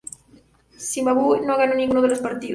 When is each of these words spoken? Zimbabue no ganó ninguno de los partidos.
Zimbabue 0.79 1.41
no 1.45 1.57
ganó 1.57 1.75
ninguno 1.75 2.01
de 2.01 2.07
los 2.07 2.17
partidos. 2.21 2.49